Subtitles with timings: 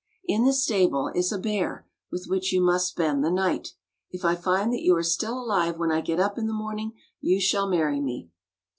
[0.25, 3.73] In the stable is a bear with which you must spend the night.
[4.09, 6.93] If I find that you are still alive when I get up in the morning,
[7.19, 8.31] you shall marry me."